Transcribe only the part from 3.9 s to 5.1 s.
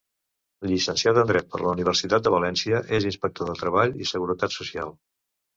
i seguretat social.